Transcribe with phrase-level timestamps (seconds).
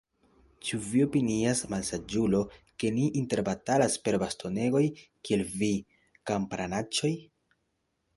[0.67, 2.39] Ĉu vi opinias, malsaĝulo,
[2.83, 4.81] ke ni interbatalas per bastonegoj,
[5.29, 5.69] kiel vi,
[6.31, 7.13] kamparanaĉoj?